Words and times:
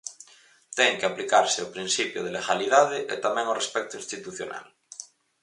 Ten 0.77 0.91
que 0.99 1.07
aplicarse 1.07 1.59
o 1.67 1.73
principio 1.75 2.19
de 2.23 2.33
legalidade 2.37 2.97
e 3.13 3.15
tamén 3.25 3.47
o 3.51 3.57
respecto 3.61 3.93
institucional. 4.01 4.65